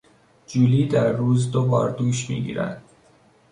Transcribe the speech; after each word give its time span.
جولی 0.47 0.87
در 0.87 1.11
روز 1.11 1.51
دوبار 1.51 1.89
دوش 1.91 2.29
میگیرد. 2.29 2.83